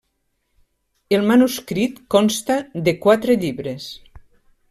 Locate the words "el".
1.17-1.25